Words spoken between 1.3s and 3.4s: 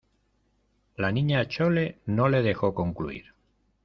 Chole no le dejó concluir: